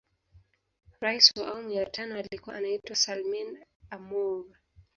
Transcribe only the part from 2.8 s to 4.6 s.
Salmin Amour